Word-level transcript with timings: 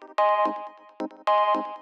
Thank 0.00 1.66
you. 1.66 1.73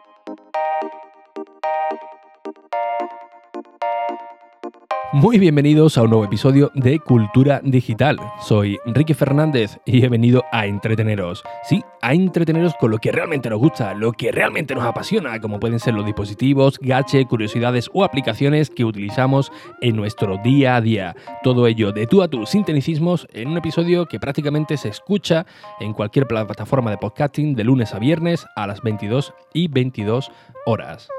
Muy 5.14 5.38
bienvenidos 5.38 5.98
a 5.98 6.02
un 6.04 6.08
nuevo 6.08 6.24
episodio 6.24 6.70
de 6.74 6.98
Cultura 6.98 7.60
Digital. 7.62 8.16
Soy 8.40 8.78
Enrique 8.86 9.12
Fernández 9.12 9.78
y 9.84 10.02
he 10.02 10.08
venido 10.08 10.42
a 10.52 10.64
entreteneros. 10.64 11.42
Sí, 11.64 11.82
a 12.00 12.14
entreteneros 12.14 12.72
con 12.80 12.92
lo 12.92 12.96
que 12.96 13.12
realmente 13.12 13.50
nos 13.50 13.58
gusta, 13.58 13.92
lo 13.92 14.12
que 14.12 14.32
realmente 14.32 14.74
nos 14.74 14.84
apasiona, 14.84 15.38
como 15.38 15.60
pueden 15.60 15.80
ser 15.80 15.92
los 15.92 16.06
dispositivos, 16.06 16.78
gache, 16.80 17.26
curiosidades 17.26 17.90
o 17.92 18.04
aplicaciones 18.04 18.70
que 18.70 18.86
utilizamos 18.86 19.52
en 19.82 19.96
nuestro 19.96 20.38
día 20.42 20.76
a 20.76 20.80
día. 20.80 21.14
Todo 21.42 21.66
ello 21.66 21.92
de 21.92 22.06
tú 22.06 22.22
a 22.22 22.28
tú, 22.28 22.46
sin 22.46 22.64
tecnicismos, 22.64 23.28
en 23.34 23.48
un 23.48 23.58
episodio 23.58 24.06
que 24.06 24.18
prácticamente 24.18 24.78
se 24.78 24.88
escucha 24.88 25.44
en 25.78 25.92
cualquier 25.92 26.26
plataforma 26.26 26.90
de 26.90 26.96
podcasting 26.96 27.54
de 27.54 27.64
lunes 27.64 27.92
a 27.92 27.98
viernes 27.98 28.46
a 28.56 28.66
las 28.66 28.80
22 28.80 29.34
y 29.52 29.68
22 29.68 30.30
horas. 30.64 31.10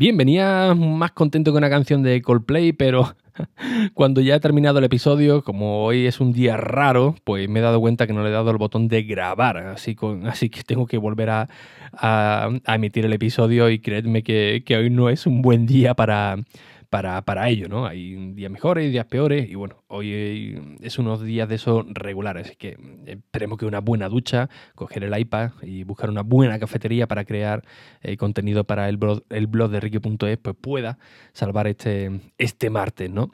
Bien, 0.00 0.16
venía 0.16 0.74
más 0.74 1.12
contento 1.12 1.52
que 1.52 1.58
una 1.58 1.68
canción 1.68 2.02
de 2.02 2.22
Coldplay, 2.22 2.72
pero 2.72 3.16
cuando 3.92 4.22
ya 4.22 4.36
he 4.36 4.40
terminado 4.40 4.78
el 4.78 4.86
episodio, 4.86 5.44
como 5.44 5.84
hoy 5.84 6.06
es 6.06 6.20
un 6.20 6.32
día 6.32 6.56
raro, 6.56 7.16
pues 7.22 7.46
me 7.50 7.58
he 7.58 7.62
dado 7.62 7.80
cuenta 7.80 8.06
que 8.06 8.14
no 8.14 8.22
le 8.22 8.30
he 8.30 8.32
dado 8.32 8.50
el 8.50 8.56
botón 8.56 8.88
de 8.88 9.02
grabar, 9.02 9.58
así, 9.58 9.94
que 10.50 10.62
tengo 10.62 10.86
que 10.86 10.96
volver 10.96 11.28
a, 11.28 11.48
emitir 12.66 13.04
el 13.04 13.12
episodio 13.12 13.68
y 13.68 13.78
creedme 13.80 14.22
que 14.22 14.64
hoy 14.70 14.88
no 14.88 15.10
es 15.10 15.26
un 15.26 15.42
buen 15.42 15.66
día 15.66 15.92
para, 15.92 16.38
para, 16.90 17.24
para 17.24 17.48
ello, 17.48 17.68
¿no? 17.68 17.86
Hay 17.86 18.32
días 18.34 18.50
mejores 18.50 18.90
días 18.90 19.06
peores 19.06 19.48
y 19.48 19.54
bueno, 19.54 19.84
hoy 19.86 20.76
es 20.80 20.98
unos 20.98 21.22
días 21.22 21.48
de 21.48 21.54
esos 21.54 21.86
regulares, 21.88 22.48
así 22.48 22.56
que 22.56 22.76
esperemos 23.06 23.58
que 23.58 23.66
una 23.66 23.78
buena 23.80 24.08
ducha, 24.08 24.50
coger 24.74 25.04
el 25.04 25.16
iPad 25.16 25.52
y 25.62 25.84
buscar 25.84 26.10
una 26.10 26.22
buena 26.22 26.58
cafetería 26.58 27.06
para 27.06 27.24
crear 27.24 27.64
eh, 28.02 28.16
contenido 28.16 28.64
para 28.64 28.88
el 28.88 28.96
blog, 28.96 29.22
el 29.30 29.46
blog 29.46 29.70
de 29.70 29.80
Ricky.es, 29.80 30.38
pues 30.38 30.56
pueda 30.60 30.98
salvar 31.32 31.68
este, 31.68 32.20
este 32.38 32.70
martes, 32.70 33.08
¿no? 33.08 33.30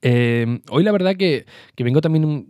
Eh, 0.00 0.60
hoy 0.70 0.82
la 0.82 0.92
verdad 0.92 1.16
que, 1.16 1.44
que 1.74 1.84
vengo 1.84 2.00
también 2.00 2.48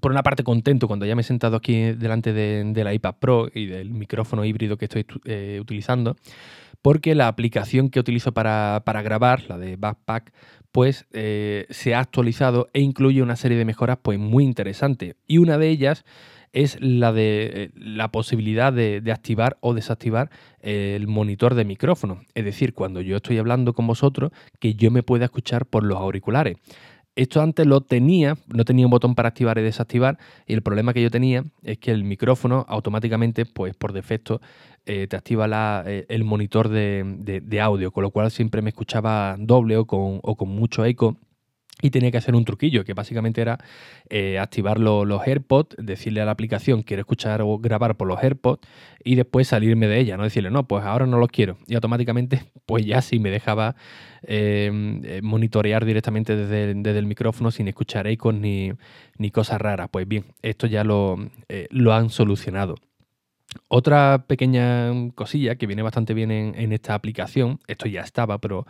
por 0.00 0.12
una 0.12 0.22
parte 0.22 0.44
contento 0.44 0.86
cuando 0.86 1.06
ya 1.06 1.14
me 1.14 1.22
he 1.22 1.24
sentado 1.24 1.56
aquí 1.56 1.92
delante 1.92 2.32
de, 2.32 2.84
la 2.84 2.94
iPad 2.94 3.14
Pro 3.18 3.48
y 3.52 3.66
del 3.66 3.90
micrófono 3.90 4.44
híbrido 4.44 4.76
que 4.76 4.86
estoy 4.86 5.06
eh, 5.24 5.58
utilizando, 5.60 6.16
porque 6.82 7.14
la 7.14 7.28
aplicación 7.28 7.90
que 7.90 8.00
utilizo 8.00 8.32
para, 8.32 8.82
grabar, 9.02 9.44
la 9.48 9.58
de 9.58 9.76
Backpack, 9.76 10.32
pues 10.72 11.06
eh, 11.12 11.66
se 11.70 11.94
ha 11.94 12.00
actualizado 12.00 12.68
e 12.72 12.80
incluye 12.80 13.22
una 13.22 13.36
serie 13.36 13.58
de 13.58 13.64
mejoras 13.64 13.98
pues 14.02 14.18
muy 14.18 14.44
interesantes. 14.44 15.16
Y 15.26 15.38
una 15.38 15.58
de 15.58 15.68
ellas 15.68 16.04
es 16.52 16.78
la 16.80 17.12
de 17.12 17.50
eh, 17.54 17.70
la 17.74 18.10
posibilidad 18.10 18.72
de, 18.72 19.00
de, 19.00 19.12
activar 19.12 19.56
o 19.60 19.74
desactivar 19.74 20.30
el 20.60 21.06
monitor 21.06 21.54
de 21.54 21.64
micrófono. 21.64 22.20
Es 22.34 22.44
decir, 22.44 22.74
cuando 22.74 23.00
yo 23.00 23.16
estoy 23.16 23.38
hablando 23.38 23.72
con 23.72 23.86
vosotros, 23.86 24.32
que 24.60 24.74
yo 24.74 24.90
me 24.90 25.02
pueda 25.02 25.26
escuchar 25.26 25.66
por 25.66 25.84
los 25.84 25.98
auriculares. 25.98 26.56
Esto 27.18 27.42
antes 27.42 27.66
lo 27.66 27.80
tenía, 27.80 28.36
no 28.46 28.64
tenía 28.64 28.86
un 28.86 28.92
botón 28.92 29.16
para 29.16 29.30
activar 29.30 29.58
y 29.58 29.62
desactivar, 29.62 30.18
y 30.46 30.54
el 30.54 30.62
problema 30.62 30.94
que 30.94 31.02
yo 31.02 31.10
tenía 31.10 31.42
es 31.64 31.76
que 31.78 31.90
el 31.90 32.04
micrófono 32.04 32.64
automáticamente, 32.68 33.44
pues 33.44 33.74
por 33.74 33.92
defecto, 33.92 34.40
eh, 34.86 35.08
te 35.08 35.16
activa 35.16 35.82
eh, 35.84 36.06
el 36.10 36.22
monitor 36.22 36.68
de, 36.68 37.60
audio, 37.60 37.90
con 37.90 38.04
lo 38.04 38.10
cual 38.10 38.30
siempre 38.30 38.62
me 38.62 38.70
escuchaba 38.70 39.34
doble 39.36 39.76
o 39.78 39.84
con, 39.84 40.20
o 40.22 40.36
con 40.36 40.48
mucho 40.48 40.84
eco 40.84 41.16
y 41.80 41.90
tenía 41.90 42.10
que 42.10 42.18
hacer 42.18 42.34
un 42.34 42.44
truquillo, 42.44 42.84
que 42.84 42.94
básicamente 42.94 43.40
era 43.40 43.58
eh, 44.10 44.38
activar 44.38 44.78
los 44.78 45.26
AirPods, 45.26 45.76
decirle 45.78 46.20
a 46.20 46.24
la 46.24 46.32
aplicación 46.32 46.82
quiero 46.82 47.00
escuchar 47.00 47.42
o 47.42 47.58
grabar 47.58 47.96
por 47.96 48.08
los 48.08 48.22
AirPods 48.22 48.66
y 49.04 49.14
después 49.14 49.48
salirme 49.48 49.86
de 49.86 50.00
ella, 50.00 50.16
no 50.16 50.24
decirle 50.24 50.50
no, 50.50 50.66
pues 50.66 50.84
ahora 50.84 51.06
no 51.06 51.18
los 51.18 51.28
quiero. 51.28 51.58
Y 51.66 51.74
automáticamente, 51.74 52.42
pues 52.66 52.84
ya 52.84 53.02
sí 53.02 53.18
me 53.18 53.30
dejaba 53.30 53.76
eh, 54.22 54.70
eh, 55.04 55.20
monitorear 55.22 55.84
directamente 55.84 56.36
desde, 56.36 56.98
el 56.98 57.06
micrófono 57.06 57.50
sin 57.50 57.68
escuchar 57.68 58.06
ecos 58.06 58.34
ni, 58.34 58.72
ni, 59.16 59.30
cosas 59.30 59.60
raras. 59.60 59.88
Pues 59.90 60.08
bien, 60.08 60.24
esto 60.42 60.66
ya 60.66 60.82
lo, 60.84 61.16
lo 61.70 61.94
han 61.94 62.10
solucionado. 62.10 62.74
Otra 63.68 64.24
pequeña 64.26 64.92
cosilla 65.14 65.56
que 65.56 65.66
viene 65.66 65.82
bastante 65.82 66.12
bien 66.12 66.30
en, 66.30 66.72
esta 66.72 66.94
aplicación, 66.94 67.60
esto 67.66 67.86
ya 67.88 68.02
estaba, 68.02 68.38
pero 68.38 68.66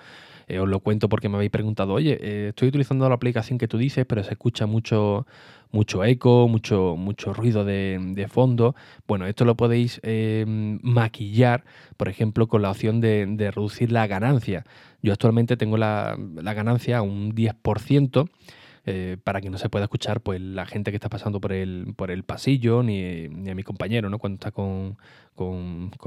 eh, 0.48 0.58
os 0.60 0.68
lo 0.68 0.80
cuento 0.80 1.08
porque 1.08 1.28
me 1.28 1.36
habéis 1.36 1.50
preguntado, 1.50 1.92
oye, 1.94 2.18
eh, 2.20 2.48
estoy 2.48 2.68
utilizando 2.68 3.08
la 3.08 3.14
aplicación 3.14 3.58
que 3.58 3.68
tú 3.68 3.78
dices, 3.78 4.06
pero 4.06 4.24
se 4.24 4.30
escucha 4.30 4.66
mucho, 4.66 5.26
mucho 5.70 6.04
eco, 6.04 6.48
mucho, 6.48 6.96
mucho 6.96 7.34
ruido 7.34 7.64
de, 7.64 8.26
fondo. 8.30 8.74
Bueno, 9.06 9.26
esto 9.26 9.44
lo 9.44 9.56
podéis 9.56 10.00
em, 10.02 10.78
maquillar, 10.82 11.64
por 11.96 12.08
ejemplo, 12.08 12.48
con 12.48 12.62
la 12.62 12.70
opción 12.70 13.00
de, 13.00 13.50
reducir 13.54 13.92
la 13.92 14.06
ganancia. 14.06 14.64
Yo 15.02 15.12
actualmente 15.12 15.56
tengo 15.56 15.76
la, 15.76 16.18
la 16.34 16.54
ganancia 16.54 16.98
a 16.98 17.02
un 17.02 17.34
10%. 17.34 18.28
Eh, 18.90 19.18
para 19.22 19.42
que 19.42 19.50
no 19.50 19.58
se 19.58 19.68
pueda 19.68 19.84
escuchar 19.84 20.22
pues 20.22 20.40
la 20.40 20.64
gente 20.64 20.90
que 20.90 20.96
está 20.96 21.10
pasando 21.10 21.42
por 21.42 21.52
el, 21.52 21.92
por 21.94 22.10
el 22.10 22.22
pasillo, 22.22 22.82
ni, 22.82 23.26
a 23.26 23.54
mi 23.54 23.62
compañero, 23.62 24.08
¿no? 24.08 24.18
Cuando 24.18 24.36
está 24.36 24.50
con, 24.50 24.96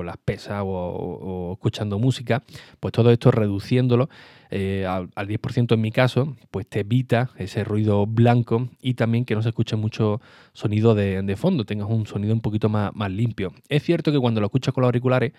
las 0.03 0.18
pesas 0.18 0.64
o, 0.66 1.52
escuchando 1.53 2.00
música, 2.00 2.41
pues 2.80 2.91
todo 2.91 3.12
esto 3.12 3.30
reduciéndolo 3.30 4.09
eh, 4.50 4.88
al, 4.88 5.12
10% 5.28 5.75
en 5.75 5.80
mi 5.81 5.91
caso, 5.91 6.36
pues 6.50 6.66
te 6.66 6.80
evita 6.80 7.30
ese 7.38 7.64
ruido 7.64 8.08
blanco 8.08 8.70
y 8.81 8.96
también 8.96 9.25
que 9.25 9.36
no 9.36 9.44
se 9.44 9.50
escuche 9.50 9.75
mucho 9.75 10.20
sonido 10.53 10.96
de, 10.96 11.36
fondo, 11.38 11.66
tengas 11.66 11.88
un 11.88 12.08
sonido 12.08 12.34
un 12.34 12.41
poquito 12.41 12.68
más, 12.68 12.96
más, 12.96 13.12
limpio. 13.12 13.53
Es 13.70 13.84
cierto 13.84 14.12
que 14.12 14.18
cuando 14.18 14.41
lo 14.41 14.47
escuchas 14.47 14.74
con 14.74 14.81
los 14.81 14.88
auriculares, 14.88 15.34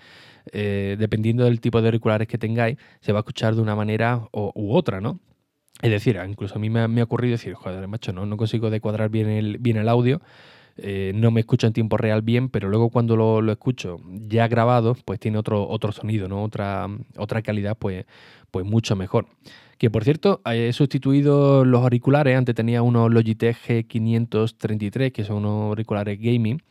eh, 0.52 0.94
dependiendo 0.97 1.42
del 1.42 1.60
tipo 1.60 1.82
de 1.82 1.88
auriculares 1.88 2.28
que 2.28 2.38
tengáis, 2.38 2.78
se 3.00 3.10
va 3.10 3.19
a 3.19 3.22
escuchar 3.22 3.56
de 3.56 3.62
una 3.62 3.75
manera 3.75 4.28
u 4.31 4.76
otra, 4.76 5.00
¿no? 5.00 5.19
Es 5.82 5.91
decir, 5.91 6.19
incluso 6.26 6.54
a 6.54 6.59
mí 6.59 6.70
me 6.70 6.81
ha, 6.81 7.04
ocurrido 7.04 7.32
decir, 7.32 7.54
joder, 7.54 7.87
macho, 7.88 8.12
no, 8.12 8.25
no 8.25 8.37
consigo 8.37 8.70
decuadrar 8.70 9.10
bien 9.10 9.28
el, 9.28 9.59
bien 9.59 9.76
el 9.76 9.88
audio, 9.88 10.22
eh, 10.78 11.12
no 11.15 11.31
me 11.31 11.41
escucho 11.41 11.66
en 11.66 11.72
tiempo 11.72 11.97
real 11.97 12.22
bien, 12.22 12.48
pero 12.48 12.69
luego 12.69 12.88
cuando 12.88 13.16
lo, 13.16 13.53
escucho 13.53 14.00
ya 14.06 14.48
grabado, 14.48 14.97
pues 15.04 15.20
tiene 15.20 15.38
otro, 15.38 15.69
otro 15.69 15.93
sonido, 15.93 16.28
¿no? 16.28 16.43
Otra, 16.44 16.88
otra 17.16 17.43
calidad, 17.43 17.76
pues, 17.76 18.06
pues 18.50 18.65
mucho 18.65 18.97
mejor. 18.97 19.26
Que 19.76 19.91
por 19.91 20.04
cierto, 20.04 20.41
he 20.47 20.72
sustituido 20.72 21.65
los 21.65 21.82
auriculares, 21.82 22.38
antes 22.38 22.54
tenía 22.54 22.82
unos 22.82 23.12
Logitech 23.12 23.56
G533, 23.66 25.10
que 25.10 25.25
son 25.25 25.38
unos 25.38 25.70
auriculares 25.70 26.19
gaming. 26.20 26.62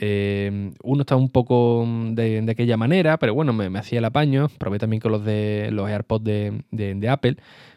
Eh, 0.00 0.72
uno 0.82 1.00
está 1.02 1.16
un 1.16 1.30
poco 1.30 1.86
de, 2.12 2.44
aquella 2.48 2.76
manera, 2.76 3.18
pero 3.18 3.34
bueno, 3.34 3.52
me, 3.52 3.78
hacía 3.78 3.98
el 3.98 4.04
apaño. 4.04 4.48
Probé 4.58 4.78
también 4.78 5.00
con 5.00 5.12
los 5.12 5.24
de 5.24 5.70
los 5.72 5.88
AirPods 5.88 6.24
de, 6.24 6.62
de 6.70 7.08
Apple 7.08 7.36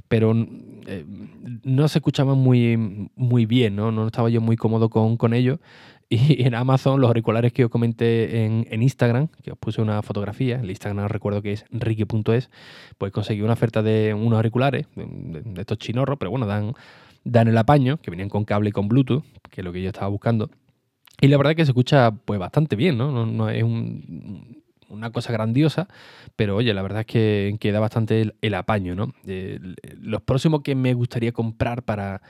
pero 0.10 0.34
eh, 0.88 1.06
no 1.64 1.88
se 1.88 2.00
escuchaban 2.00 2.38
muy, 2.38 3.10
muy 3.16 3.46
bien, 3.46 3.76
¿no? 3.76 3.92
No 3.92 4.08
estaba 4.08 4.30
yo 4.30 4.42
muy 4.42 4.58
cómodo 4.58 4.90
con, 4.90 5.16
con 5.16 5.34
ellos. 5.34 5.60
Y 6.12 6.42
en 6.42 6.56
Amazon, 6.56 7.00
los 7.00 7.08
auriculares 7.08 7.54
que 7.54 7.66
os 7.66 7.70
comenté 7.70 8.44
en, 8.44 8.82
Instagram, 8.82 9.28
que 9.44 9.52
os 9.52 9.58
puse 9.60 9.80
una 9.80 10.02
fotografía, 10.02 10.60
el 10.60 10.72
Instagram 10.72 11.08
recuerdo 11.08 11.44
que 11.44 11.54
es 11.54 11.66
ricky.es, 11.70 12.50
pues 12.98 13.12
conseguí 13.12 13.44
una 13.44 13.54
oferta 13.54 13.84
de 13.84 14.16
unos 14.16 14.38
auriculares, 14.38 14.88
de, 14.96 15.62
estos 15.62 15.78
chinorros, 15.78 16.18
pero 16.18 16.32
bueno, 16.32 16.48
dan, 16.48 16.74
dan 17.24 17.48
el 17.48 17.56
apaño, 17.60 17.98
que 17.98 18.10
venían 18.10 18.28
con 18.28 18.44
cable 18.44 18.70
y 18.70 18.72
con 18.72 18.88
Bluetooth, 18.88 19.24
que 19.52 19.62
es 19.62 19.66
lo 19.66 19.72
que 19.72 19.84
yo 19.84 19.90
estaba 19.90 20.08
buscando. 20.08 20.50
Y 21.22 21.28
la 21.28 21.38
verdad 21.38 21.52
es 21.52 21.58
que 21.58 21.66
se 21.66 21.72
escucha 21.72 22.12
pues 22.12 22.40
bastante 22.40 22.76
bien, 22.76 22.98
¿no? 22.98 23.26
No, 23.26 23.50
es 23.50 23.64
un, 23.64 24.64
una 24.90 25.12
cosa 25.12 25.34
grandiosa, 25.34 25.88
pero 26.36 26.56
oye, 26.56 26.74
la 26.74 26.82
verdad 26.82 27.02
es 27.02 27.06
que 27.08 27.56
queda 27.60 27.80
bastante 27.80 28.34
el, 28.42 28.54
apaño, 28.54 28.96
¿no? 28.96 29.14
Los 30.00 30.22
próximos 30.22 30.62
que 30.62 30.76
me 30.76 30.94
gustaría 30.94 31.32
comprar 31.32 31.84
para, 31.84 32.22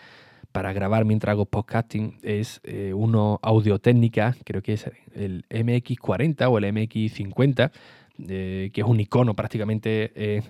para 0.52 0.74
grabar 0.74 1.06
mientras 1.06 1.34
hago 1.34 1.46
podcasting 1.46 2.20
es 2.24 2.62
eh, 2.64 2.94
uno 2.94 3.40
Audio 3.44 3.80
Técnica, 3.80 4.36
creo 4.44 4.62
que 4.62 4.74
es 4.74 4.90
el 5.14 5.46
MX40 5.50 6.50
o 6.50 6.58
el 6.58 6.64
MX50, 6.66 7.72
eh, 8.28 8.72
que 8.74 8.82
es 8.82 8.88
un 8.88 9.00
icono 9.00 9.36
prácticamente 9.36 10.12
eh, 10.16 10.44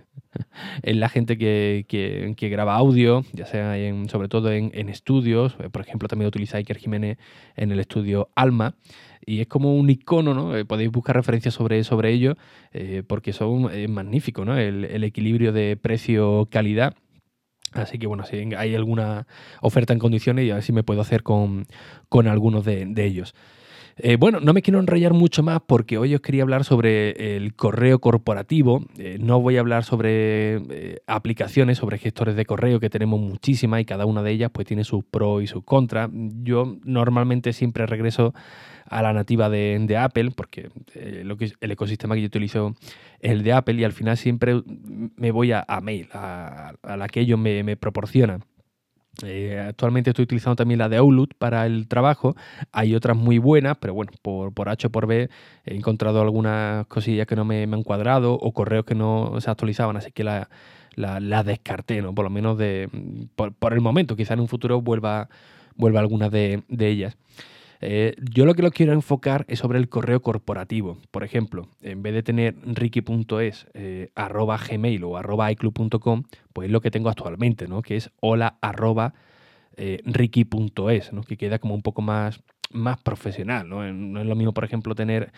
en 0.83 1.00
la 1.00 1.10
gente 1.10 1.38
que, 1.38 1.86
que, 1.88 2.50
graba 2.50 2.75
audio, 2.75 3.24
ya 3.33 3.45
sea 3.45 3.77
en, 3.77 4.10
sobre 4.10 4.27
todo 4.27 4.51
en, 4.51 4.71
en 4.74 4.89
estudios, 4.89 5.54
por 5.71 5.81
ejemplo 5.81 6.07
también 6.07 6.27
utiliza 6.27 6.57
Iker 6.57 6.77
Jiménez 6.77 7.18
en 7.56 7.71
el 7.71 7.80
estudio 7.80 8.30
Alma, 8.36 8.75
y 9.30 9.42
es 9.42 9.48
como 9.48 9.75
un 9.75 9.89
icono, 9.89 10.33
¿no? 10.33 10.57
Eh, 10.57 10.66
podéis 10.66 10.92
buscar 10.92 11.16
referencias 11.16 11.54
sobre, 11.54 11.83
sobre 11.83 12.12
ello, 12.12 12.36
eh, 12.74 13.04
porque 13.06 13.31
son 13.31 13.69
eh, 13.71 13.88
magníficos, 13.88 14.45
¿no? 14.45 14.57
El, 14.57 15.04
equilibrio 15.04 15.51
de 15.51 15.77
precio-calidad. 15.77 16.95
Así 17.74 18.00
que 18.00 18.07
bueno, 18.07 18.25
si 18.25 18.38
hay 18.56 18.74
alguna 18.74 19.27
oferta 19.62 19.94
en 19.94 20.00
condiciones, 20.00 20.45
y 20.45 20.51
a 20.51 20.56
ver 20.56 20.63
si 20.63 20.71
me 20.71 20.83
puedo 20.83 21.01
hacer 21.01 21.21
con, 21.21 21.68
algunos 22.25 22.66
de, 22.66 22.92
ellos. 22.98 23.36
Eh, 24.01 24.16
bueno, 24.16 24.40
no 24.40 24.54
me 24.54 24.62
quiero 24.62 24.80
enrollar 24.80 25.13
mucho 25.13 25.44
más 25.44 25.60
porque 25.66 25.98
hoy 25.98 26.16
os 26.16 26.22
quería 26.22 26.44
hablar 26.44 26.63
sobre 26.63 27.36
el 27.36 27.54
correo 27.54 28.00
corporativo. 28.00 28.86
Eh, 28.98 29.18
no 29.19 29.42
voy 29.42 29.57
a 29.57 29.60
hablar 29.60 29.84
sobre 29.84 30.56
eh, 30.56 31.01
aplicaciones, 31.06 31.80
sobre 31.80 31.98
gestores 31.98 32.38
de 32.38 32.46
correo, 32.46 32.80
que 32.80 32.90
tenemos 32.90 33.19
muchísimas 33.19 33.81
y 33.81 33.86
cada 33.86 34.06
una 34.06 34.24
de 34.24 34.31
ellas 34.31 34.51
pues 34.54 34.66
tiene 34.68 34.86
sus 34.86 35.04
pros 35.04 35.44
y 35.44 35.48
sus 35.48 35.66
contras. 35.66 36.10
Yo 36.13 36.78
normalmente 36.86 37.51
siempre 37.51 37.86
regreso 37.88 38.34
a 38.86 39.01
la 39.01 39.12
nativa 39.12 39.50
de, 39.50 39.98
Apple 39.98 40.31
porque 40.34 40.69
lo 41.24 41.36
que, 41.36 41.52
el 41.60 41.72
ecosistema 41.72 42.16
que 42.16 42.22
yo 42.22 42.28
utilizo 42.28 42.75
es 43.19 43.31
el 43.31 43.44
de 43.44 43.52
Apple 43.52 43.75
y 43.75 43.84
al 43.84 43.92
final 43.92 44.18
siempre 44.18 44.63
me 45.18 45.31
voy 45.31 45.52
a, 45.52 45.66
mail, 45.84 46.07
a, 46.13 46.74
la 46.84 47.07
que 47.10 47.19
ellos 47.19 47.38
me, 47.38 47.63
me 47.63 47.75
proporcionan. 47.75 48.45
Eh, 49.24 49.60
actualmente 49.60 50.12
estoy 50.12 50.24
utilizando 50.24 50.56
también 50.56 50.77
la 50.77 50.89
de 50.89 50.98
Outlook 50.98 51.36
para 51.38 51.66
el 51.66 51.88
trabajo. 51.88 52.36
Hay 52.71 52.95
otras 52.95 53.18
muy 53.18 53.38
buenas, 53.38 53.77
pero 53.77 53.94
bueno, 53.94 54.12
por, 54.21 54.54
por 54.54 54.69
H 54.69 54.88
o 54.88 54.89
por 54.89 55.07
B 55.07 55.30
he 55.66 55.75
encontrado 55.75 56.21
algunas 56.21 56.86
cosillas 56.88 57.27
que 57.27 57.36
no 57.36 57.45
me, 57.45 57.63
han 57.63 57.83
cuadrado 57.83 58.33
o 58.33 58.51
correos 58.54 58.86
que 58.86 58.95
no 58.95 59.39
se 59.42 59.50
actualizaban, 59.50 59.98
así 59.98 60.12
que 60.12 60.24
la, 60.24 60.50
la, 60.95 61.44
descarté, 61.44 62.01
¿no? 62.01 62.13
Por 62.13 62.25
lo 62.25 62.30
menos 62.30 62.57
de, 62.57 62.89
por, 63.36 63.74
el 63.74 63.81
momento. 63.81 64.16
Quizá 64.16 64.33
en 64.33 64.42
un 64.42 64.48
futuro 64.48 64.81
vuelva, 64.81 65.30
vuelva 65.75 66.00
alguna 66.00 66.30
de, 66.30 66.63
de 66.68 66.88
ellas. 66.88 67.18
Eh, 67.81 68.16
yo 68.20 68.46
lo 68.46 68.56
que 68.56 68.62
lo 68.62 68.72
quiero 68.72 68.92
enfocar 68.92 69.46
es 69.48 69.60
sobre 69.60 69.80
el 69.80 69.90
correo 69.90 70.22
corporativo. 70.22 70.98
Por 71.12 71.24
ejemplo, 71.24 71.70
en 71.81 72.02
vez 72.02 72.14
de 72.14 72.24
tener 72.24 72.56
ricky.es 72.64 73.68
eh, 73.74 74.10
arroba 74.16 74.58
gmail 74.58 75.04
o 75.04 75.18
arroba 75.18 75.52
iclub.com, 75.52 76.24
pues 76.54 76.66
es 76.68 76.72
lo 76.72 76.81
que 76.81 76.92
tengo 76.92 77.10
actualmente, 77.10 77.68
¿no? 77.68 77.81
que 77.81 77.96
es 77.96 78.12
hola 78.20 78.58
arroba 78.62 79.14
eh, 79.78 80.02
que 80.04 81.38
queda 81.38 81.60
como 81.60 81.74
un 81.74 81.81
poco 81.81 82.02
más, 82.02 82.44
más 82.72 82.98
profesional. 83.02 83.70
¿no? 83.70 83.92
no 83.94 84.20
es 84.20 84.28
lo 84.28 84.36
mismo, 84.36 84.54
por 84.54 84.66
ejemplo, 84.66 84.94
tener 84.94 85.31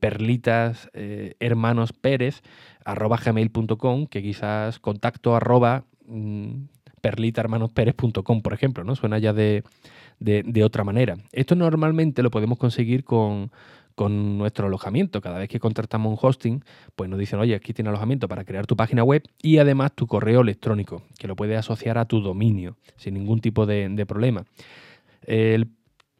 perlitas 0.00 0.90
hermanos 1.40 1.92
pérez 1.94 2.42
arroba 2.84 3.16
gmail.com 3.16 4.06
que 4.06 4.22
quizás 4.22 4.78
contacto 4.80 5.34
arroba 5.34 5.84
mm, 6.06 6.64
perlitahermanosperez.com, 7.04 8.40
por 8.40 8.54
ejemplo. 8.54 8.82
¿no? 8.82 8.96
Suena 8.96 9.18
ya 9.18 9.34
de 9.34 9.62
de, 10.20 10.64
otra 10.64 10.84
manera. 10.84 11.16
Esto 11.32 11.54
normalmente 11.54 12.22
lo 12.22 12.30
podemos 12.30 12.58
conseguir 12.58 13.04
con, 13.04 13.50
nuestro 13.96 14.66
alojamiento. 14.66 15.20
Cada 15.20 15.38
vez 15.38 15.48
que 15.48 15.60
contratamos 15.60 16.10
un 16.10 16.18
hosting, 16.20 16.64
pues 16.96 17.08
nos 17.08 17.18
dicen, 17.18 17.38
oye, 17.38 17.54
aquí 17.54 17.72
tiene 17.72 17.90
alojamiento 17.90 18.26
para 18.26 18.44
crear 18.44 18.66
tu 18.66 18.76
página 18.76 19.04
web 19.04 19.22
y 19.42 19.58
además 19.58 19.92
tu 19.94 20.06
correo 20.06 20.40
electrónico, 20.40 21.02
que 21.18 21.28
lo 21.28 21.36
puedes 21.36 21.58
asociar 21.58 21.98
a 21.98 22.06
tu 22.06 22.20
dominio 22.20 22.76
sin 22.96 23.14
ningún 23.14 23.40
tipo 23.40 23.66
de, 23.66 24.04
problema. 24.06 24.44
El 25.26 25.68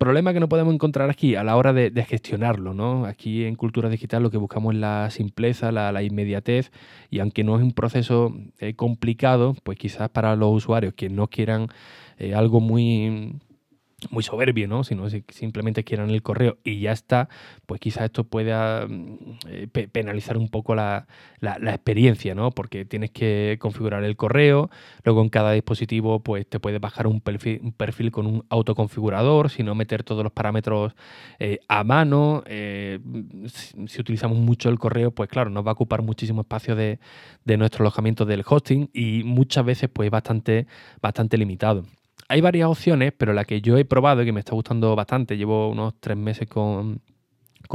problema 0.05 0.35
que 0.35 0.41
no 0.41 0.51
podemos 0.51 0.75
encontrar 0.75 1.09
aquí 1.09 1.35
a 1.35 1.43
la 1.45 1.57
hora 1.57 1.73
de, 1.73 1.91
gestionarlo, 2.05 2.75
¿no? 2.75 3.07
Aquí 3.07 3.45
en 3.45 3.55
Cultura 3.55 3.89
Digital 3.89 4.23
lo 4.23 4.31
que 4.31 4.37
buscamos 4.37 4.75
es 4.75 4.81
la 4.81 5.09
simpleza, 5.11 5.73
la, 5.73 6.03
inmediatez 6.03 6.73
y 7.11 7.21
aunque 7.21 7.43
no 7.43 7.57
es 7.57 7.63
un 7.63 7.73
proceso 7.73 8.37
eh, 8.59 8.75
complicado, 8.75 9.57
pues 9.63 9.79
quizás 9.79 10.11
para 10.11 10.37
los 10.37 10.53
usuarios 10.53 10.93
que 10.93 11.09
no 11.09 11.29
quieran 11.29 11.69
eh, 12.19 12.35
algo 12.35 12.61
muy 12.61 13.41
muy 14.11 14.23
soberbio, 14.23 14.69
¿no? 14.69 14.85
Sino 14.85 15.09
si 15.11 15.25
simplemente 15.29 15.85
quieran 15.85 16.11
el 16.11 16.23
correo 16.23 16.59
y 16.65 16.81
ya 16.81 16.93
está, 16.93 17.29
pues 17.67 17.81
quizás 17.81 18.05
esto 18.05 18.25
pueda 18.25 18.87
mm, 18.87 19.17
eh, 19.49 19.89
penalizar 19.91 20.37
un 20.37 20.49
poco 20.49 20.75
la, 20.75 21.07
experiencia, 21.43 22.35
¿no? 22.35 22.51
Porque 22.51 22.85
tienes 22.85 23.11
que 23.11 23.59
configurar 23.61 24.05
el 24.05 24.17
correo, 24.17 24.71
luego 25.05 25.23
en 25.23 25.29
cada 25.29 25.53
dispositivo 25.53 26.21
pues 26.21 26.47
te 26.49 26.59
puedes 26.59 26.81
bajar 26.81 27.07
un 27.07 27.21
perfil, 27.21 27.61
un 27.63 27.73
perfil 27.73 28.11
con 28.11 28.27
un 28.27 28.45
autoconfigurador, 28.49 29.51
sino 29.51 29.75
meter 29.75 30.03
todos 30.05 30.25
los 30.25 30.33
parámetros 30.33 30.95
eh, 31.39 31.59
a 31.69 31.85
mano. 31.85 32.43
Eh, 32.47 32.99
si, 33.87 34.01
utilizamos 34.01 34.39
mucho 34.39 34.69
el 34.69 34.79
correo, 34.79 35.11
pues 35.11 35.29
claro, 35.29 35.51
nos 35.51 35.67
va 35.67 35.71
a 35.71 35.75
ocupar 35.75 36.03
muchísimo 36.03 36.43
espacio 36.43 36.77
de, 36.77 36.99
de 37.45 37.57
nuestro 37.57 37.83
alojamiento 37.83 38.25
del 38.25 38.45
hosting 38.47 38.91
y 38.93 39.23
muchas 39.25 39.65
veces 39.65 39.91
pues 39.93 40.11
bastante, 40.11 40.67
bastante 41.01 41.37
limitado 41.37 41.85
hay 42.35 42.41
varias 42.41 42.69
opciones, 42.69 43.13
pero 43.17 43.33
la 43.33 43.45
que 43.45 43.61
yo 43.61 43.79
he 43.79 43.85
probado 43.85 44.23
y 44.23 44.25
que 44.25 44.33
me 44.33 44.41
está 44.41 44.57
gustando 44.57 44.97
bastante, 44.97 45.37
llevo 45.37 45.69
unos 45.69 45.95
tres 46.01 46.17
meses 46.17 46.49
con, 46.49 47.01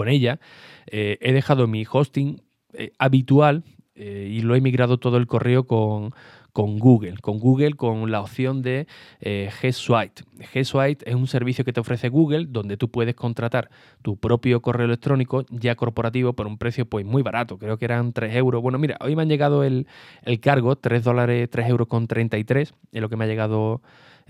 ella, 0.05 0.41
eh, 0.87 1.17
he 1.21 1.31
dejado 1.31 1.65
mi 1.65 1.85
hosting 1.89 2.41
eh, 2.73 2.91
habitual 2.99 3.63
eh, 3.95 4.27
y 4.29 4.41
lo 4.41 4.55
he 4.55 4.61
migrado 4.61 4.97
todo 4.97 5.15
el 5.15 5.27
correo 5.27 5.65
con, 5.65 6.13
Google, 6.53 7.17
con 7.21 7.39
Google 7.39 7.73
con 7.73 8.11
la 8.11 8.21
opción 8.21 8.61
de 8.61 8.87
G 9.21 9.71
Suite. 9.71 10.23
G 10.53 10.63
Suite 10.63 11.09
es 11.09 11.15
un 11.15 11.27
servicio 11.27 11.63
que 11.65 11.73
te 11.73 11.79
ofrece 11.79 12.09
Google 12.09 12.45
donde 12.49 12.77
tú 12.77 12.89
puedes 12.89 13.15
contratar 13.15 13.69
tu 14.01 14.17
propio 14.17 14.61
correo 14.61 14.85
electrónico 14.85 15.45
ya 15.49 15.75
corporativo 15.75 16.33
por 16.33 16.47
un 16.47 16.57
precio 16.57 16.85
pues 16.85 17.05
muy 17.05 17.21
barato, 17.21 17.57
creo 17.57 17.77
que 17.77 17.85
eran 17.85 18.13
3 18.13 18.35
euros. 18.35 18.61
Bueno, 18.61 18.77
mira, 18.77 18.97
hoy 19.01 19.15
me 19.15 19.21
han 19.21 19.29
llegado 19.29 19.63
el, 19.63 19.87
el 20.23 20.39
cargo, 20.39 20.75
3 20.75 21.03
dólares, 21.03 21.49
3 21.49 21.69
euros 21.69 21.87
con 21.87 22.07
33, 22.07 22.73
es 22.91 23.01
lo 23.01 23.09
que 23.09 23.15
me 23.15 23.25
ha 23.25 23.27
llegado 23.27 23.81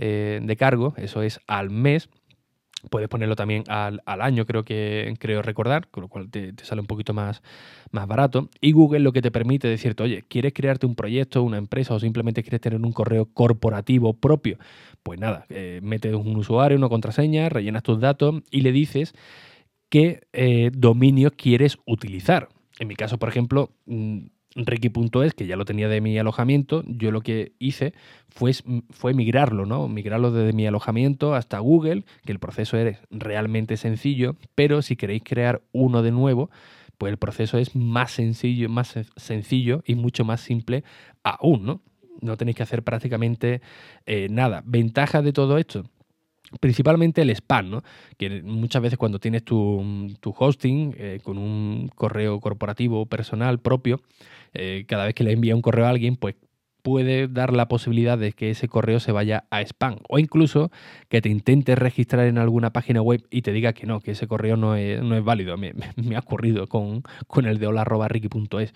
eh, 0.02 0.40
de 0.42 0.56
cargo, 0.56 0.94
eso 0.96 1.22
es 1.24 1.42
al 1.46 1.70
mes. 1.70 2.10
Puedes 2.90 3.10
ponerlo 3.10 3.36
también 3.36 3.64
al, 3.68 4.02
año, 4.06 4.46
creo 4.46 4.64
que 4.64 5.14
creo 5.20 5.42
recordar, 5.42 5.88
con 5.90 6.04
lo 6.04 6.08
cual 6.08 6.30
te, 6.30 6.54
sale 6.64 6.82
un 6.82 6.88
poquito 6.88 7.14
más, 7.14 7.42
más 7.92 8.08
barato. 8.08 8.50
Y 8.62 8.72
Google 8.72 9.00
lo 9.00 9.12
que 9.12 9.22
te 9.22 9.32
permite 9.32 9.68
decirte, 9.68 10.04
oye, 10.04 10.24
¿quieres 10.28 10.54
crearte 10.54 10.86
un 10.86 10.96
proyecto, 10.96 11.44
una 11.44 11.58
empresa 11.58 11.94
o 11.94 12.00
simplemente 12.00 12.42
quieres 12.44 12.62
tener 12.62 12.80
un 12.80 12.92
correo 12.92 13.26
corporativo 13.26 14.14
propio? 14.14 14.58
Pues 15.04 15.20
nada, 15.20 15.46
eh, 15.50 15.80
metes 15.84 16.14
un 16.14 16.36
usuario, 16.38 16.78
una 16.78 16.90
contraseña, 16.90 17.50
rellenas 17.50 17.84
tus 17.84 18.00
datos 18.00 18.42
y 18.52 18.62
le 18.62 18.72
dices 18.72 19.14
qué 19.90 20.22
eh, 20.34 20.72
dominio 20.74 21.32
quieres 21.32 21.78
utilizar. 21.86 22.50
En 22.80 22.88
mi 22.88 22.96
caso, 22.96 23.18
por 23.18 23.30
ejemplo, 23.30 23.72
Ricky.es, 24.56 25.34
que 25.34 25.46
ya 25.46 25.56
lo 25.56 25.66
tenía 25.66 25.88
de 25.88 26.02
mi 26.02 26.18
alojamiento, 26.18 26.84
yo 26.88 27.12
lo 27.12 27.22
que 27.22 27.54
hice 27.60 27.94
fue, 28.30 28.54
fue 28.90 29.14
migrarlo, 29.14 29.66
¿no? 29.66 29.88
Migrarlo 29.88 30.32
desde 30.32 30.54
mi 30.54 30.66
alojamiento 30.66 31.36
hasta 31.36 31.60
Google, 31.60 32.04
que 32.26 32.32
el 32.32 32.40
proceso 32.40 32.78
es 32.78 32.98
realmente 33.12 33.78
sencillo, 33.78 34.36
pero 34.56 34.82
si 34.82 34.96
queréis 34.96 35.24
crear 35.24 35.62
uno 35.72 36.02
de 36.02 36.12
nuevo, 36.12 36.50
pues 36.98 37.12
el 37.12 37.18
proceso 37.18 37.58
es 37.58 37.76
más 37.76 38.12
sencillo, 38.12 38.70
más 38.70 38.96
sencillo 39.16 39.84
y 39.86 39.96
mucho 39.96 40.26
más 40.26 40.42
simple 40.42 40.84
aún, 41.24 41.66
¿no? 41.66 41.82
No 42.22 42.36
tenéis 42.36 42.58
que 42.58 42.64
hacer 42.64 42.84
prácticamente 42.84 43.62
eh, 44.06 44.28
nada. 44.30 44.62
Ventaja 44.66 45.22
de 45.22 45.32
todo 45.32 45.58
esto, 45.58 45.86
Principalmente 46.60 47.22
el 47.22 47.30
spam, 47.32 47.70
¿no? 47.70 47.84
Que 48.18 48.42
muchas 48.42 48.82
veces 48.82 48.98
cuando 48.98 49.20
tienes 49.20 49.44
tu, 49.44 49.84
hosting 50.24 50.96
eh, 50.98 51.20
con 51.24 51.38
un 51.38 51.90
correo 51.96 52.40
corporativo 52.40 53.06
personal 53.06 53.60
propio, 53.60 54.02
eh, 54.54 54.86
cada 54.88 55.06
vez 55.06 55.14
que 55.14 55.24
le 55.24 55.32
envía 55.32 55.56
un 55.56 55.62
correo 55.62 55.86
a 55.86 55.90
alguien, 55.90 56.16
pues 56.16 56.36
puede 56.82 57.28
dar 57.28 57.54
la 57.54 57.68
posibilidad 57.68 58.18
de 58.18 58.32
que 58.32 58.52
ese 58.52 58.68
correo 58.68 59.00
se 59.00 59.12
vaya 59.12 59.46
a 59.52 59.62
spam 59.62 59.98
o 60.08 60.20
incluso 60.20 60.72
que 61.10 61.22
te 61.22 61.30
intentes 61.30 61.78
registrar 61.78 62.26
en 62.28 62.38
alguna 62.38 62.72
página 62.72 63.02
web 63.02 63.26
y 63.30 63.42
te 63.42 63.52
diga 63.52 63.74
que 63.74 63.86
no, 63.86 64.00
que 64.00 64.12
ese 64.12 64.28
correo 64.28 64.56
no 64.56 64.76
es, 64.76 65.02
no 65.04 65.16
es 65.16 65.24
válido. 65.24 65.58
Me, 65.58 65.74
me, 65.96 66.16
ha 66.16 66.20
ocurrido 66.20 66.68
con, 66.68 67.04
con 67.28 67.46
el 67.46 67.60
de 67.60 67.68
hola.ricky.es. 67.68 68.74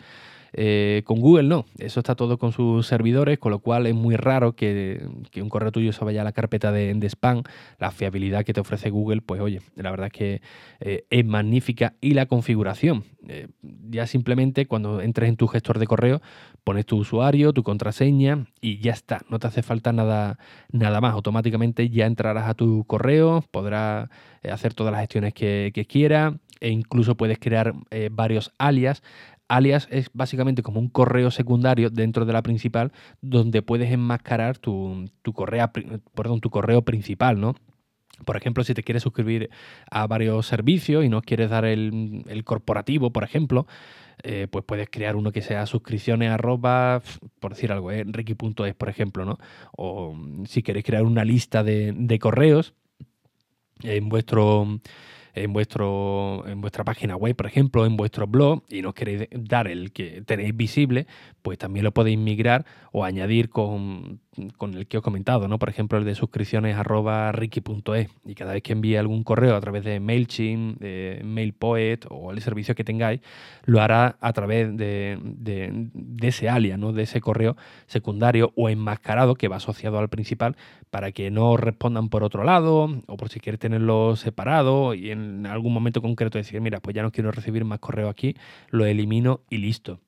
Eh, 0.56 1.02
con 1.06 1.20
Google 1.20 1.48
no, 1.48 1.66
eso 1.80 2.00
está 2.00 2.16
todo 2.16 2.38
con 2.38 2.52
sus 2.52 2.86
servidores, 2.86 3.40
con 3.40 3.52
lo 3.52 3.60
cual 3.60 3.88
es 3.88 3.96
muy 3.96 4.16
raro 4.16 4.56
que, 4.56 5.04
un 5.36 5.50
correo 5.50 5.72
tuyo 5.72 5.92
se 5.94 6.06
vaya 6.06 6.22
a 6.22 6.24
la 6.24 6.32
carpeta 6.32 6.72
de, 6.72 6.94
spam. 7.10 7.44
La 7.80 7.92
fiabilidad 7.92 8.46
que 8.46 8.54
te 8.54 8.62
ofrece 8.62 8.90
Google, 8.90 9.22
pues 9.22 9.42
oye, 9.42 9.62
la 9.76 9.90
verdad 9.90 10.08
es 10.08 10.14
que 10.14 10.42
eh, 10.80 11.06
es 11.10 11.26
magnífica. 11.26 11.96
Y 12.02 12.14
la 12.14 12.28
configuración, 12.28 13.04
eh, 13.28 13.48
ya 13.90 14.06
simplemente 14.06 14.68
cuando 14.68 15.02
entres 15.02 15.30
en 15.30 15.38
tu 15.38 15.48
gestor 15.48 15.80
de 15.80 15.88
correo, 15.88 16.22
pones 16.64 16.86
tu 16.86 16.98
usuario, 16.98 17.52
tu 17.52 17.64
contraseña 17.64 18.46
y 18.62 18.78
ya 18.78 18.94
está, 18.94 19.22
no 19.30 19.40
te 19.40 19.48
hace 19.48 19.64
falta 19.64 19.92
nada, 19.92 20.38
nada 20.72 21.02
más. 21.02 21.14
Automáticamente 21.14 21.90
ya 21.90 22.06
entrarás 22.06 22.48
a 22.48 22.54
tu 22.54 22.86
correo, 22.86 23.44
podrás 23.52 24.10
hacer 24.50 24.74
todas 24.74 24.92
las 24.92 25.02
gestiones 25.02 25.34
que, 25.34 25.72
que 25.74 25.86
quieras 25.86 26.36
e 26.60 26.70
incluso 26.70 27.16
puedes 27.16 27.40
crear 27.40 27.74
varios 28.12 28.54
alias 28.58 29.04
alias 29.56 29.88
es 29.92 30.10
básicamente 30.14 30.64
como 30.64 30.80
un 30.80 30.90
correo 30.90 31.32
secundario 31.32 31.90
dentro 31.90 32.26
de 32.26 32.34
la 32.34 32.42
principal 32.42 32.92
donde 33.22 33.62
puedes 33.62 33.92
enmascarar 33.92 34.58
tu, 34.58 35.06
correo, 35.34 35.72
perdón, 36.16 36.42
tu 36.42 36.50
correo 36.50 36.82
principal, 36.82 37.40
¿no? 37.40 37.56
Por 38.26 38.38
ejemplo, 38.38 38.64
si 38.64 38.74
te 38.74 38.84
quieres 38.84 39.04
suscribir 39.04 39.50
a 39.90 40.08
varios 40.08 40.46
servicios 40.46 41.04
y 41.04 41.10
no 41.10 41.22
quieres 41.22 41.50
dar 41.50 41.66
el, 41.66 42.42
corporativo, 42.46 43.12
por 43.12 43.24
ejemplo, 43.24 43.68
eh, 44.24 44.48
pues 44.50 44.64
puedes 44.64 44.90
crear 44.90 45.16
uno 45.16 45.32
que 45.32 45.42
sea 45.42 45.66
suscripciones 45.66 46.30
arroba, 46.30 47.02
por 47.40 47.54
decir 47.54 47.72
algo, 47.72 47.92
eh, 47.92 48.04
ricky.es, 48.06 48.76
por 48.76 48.90
ejemplo, 48.90 49.26
¿no? 49.26 49.40
O 49.76 50.16
si 50.46 50.62
queréis 50.62 50.86
crear 50.86 51.04
una 51.04 51.26
lista 51.26 51.64
de, 51.64 51.94
de 51.96 52.20
correos 52.20 52.74
en 53.82 54.10
vuestro 54.10 54.80
en, 55.34 55.54
vuestro, 55.54 56.44
en 56.48 56.62
vuestra 56.62 56.84
página 56.84 57.16
web, 57.16 57.36
por 57.36 57.46
ejemplo, 57.46 57.86
en 57.86 57.98
vuestro 57.98 58.28
blog, 58.28 58.64
y 58.70 58.82
no 58.82 58.94
queréis 58.94 59.28
dar 59.32 59.68
el 59.68 59.92
que 59.92 60.22
tenéis 60.22 60.56
visible, 60.56 61.08
pues 61.42 61.58
también 61.58 61.84
lo 61.84 61.92
podéis 61.92 62.18
migrar 62.18 62.66
o 62.92 63.04
añadir 63.04 63.50
con 63.50 64.20
con 64.58 64.74
el 64.74 64.88
que 64.88 64.98
he 64.98 65.02
comentado, 65.02 65.48
¿no? 65.48 65.60
Por 65.60 65.70
ejemplo, 65.70 65.98
el 65.98 66.06
de 66.06 66.16
suscripciones 66.16 66.76
arroba 66.76 67.32
ricky.es. 67.32 68.10
Y 68.26 68.36
cada 68.36 68.54
vez 68.54 68.64
que 68.64 68.74
envíe 68.74 68.98
algún 68.98 69.24
correo 69.24 69.56
a 69.56 69.62
través 69.62 69.84
de 69.84 70.00
MailChimp, 70.00 70.80
de 70.80 71.22
MailPoet 71.24 72.06
o 72.10 72.32
el 72.32 72.42
servicio 72.42 72.76
que 72.76 72.84
tengáis, 72.84 73.22
lo 73.66 73.82
hará 73.82 74.18
a 74.20 74.34
través 74.34 74.76
de, 74.76 75.20
ese 76.22 76.50
alias, 76.50 76.80
¿no? 76.80 76.94
De 76.94 77.04
ese 77.04 77.22
correo 77.22 77.56
secundario 77.88 78.54
o 78.56 78.70
enmascarado 78.70 79.36
que 79.36 79.48
va 79.48 79.58
asociado 79.58 80.00
al 80.00 80.10
principal 80.10 80.56
para 80.90 81.12
que 81.12 81.32
no 81.32 81.58
respondan 81.58 82.10
por 82.10 82.24
otro 82.24 82.44
lado 82.44 82.90
o 83.08 83.18
por 83.18 83.30
si 83.30 83.40
quieres 83.40 83.60
tenerlo 83.60 84.16
separado 84.16 84.94
y 84.94 85.12
en 85.12 85.46
algún 85.46 85.74
momento 85.74 86.02
concreto 86.02 86.38
decir, 86.38 86.62
mira, 86.62 86.80
pues 86.80 86.96
ya 86.96 87.04
no 87.04 87.12
quiero 87.12 87.32
recibir 87.32 87.66
más 87.66 87.80
correo 87.80 88.10
aquí, 88.10 88.36
lo 88.70 88.86
elimino 88.86 89.42
y 89.50 89.58
listo. 89.58 90.00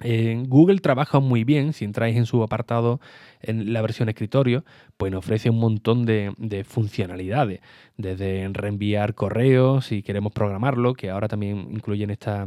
Google 0.00 0.78
trabaja 0.78 1.18
muy 1.20 1.44
bien, 1.44 1.72
si 1.72 1.84
entráis 1.84 2.16
en 2.16 2.26
su 2.26 2.42
apartado 2.42 3.00
en 3.42 3.72
la 3.72 3.82
versión 3.82 4.08
escritorio, 4.08 4.64
pues 4.96 5.12
ofrece 5.14 5.50
un 5.50 5.58
montón 5.58 6.06
de, 6.06 6.64
funcionalidades, 6.66 7.60
desde 7.96 8.48
reenviar 8.52 9.14
correos 9.14 9.86
si 9.86 10.02
queremos 10.02 10.32
programarlo, 10.32 10.94
que 10.94 11.10
ahora 11.10 11.28
también 11.28 11.68
incluyen 11.72 12.10
esta, 12.10 12.46